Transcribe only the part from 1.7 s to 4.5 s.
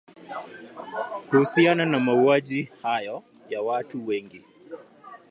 na mauaji hayo ya watu wengi.